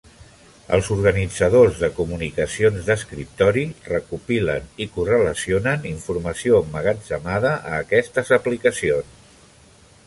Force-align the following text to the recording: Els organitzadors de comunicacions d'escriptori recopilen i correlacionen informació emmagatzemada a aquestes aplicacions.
Els 0.75 0.87
organitzadors 0.93 1.75
de 1.81 1.89
comunicacions 1.97 2.87
d'escriptori 2.87 3.67
recopilen 3.91 4.73
i 4.87 4.89
correlacionen 4.97 5.87
informació 5.93 6.65
emmagatzemada 6.65 7.55
a 7.59 7.77
aquestes 7.85 8.35
aplicacions. 8.41 9.41